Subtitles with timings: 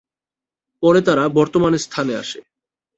[0.83, 2.39] পরে তাঁরা বর্তমান স্থানে আসে।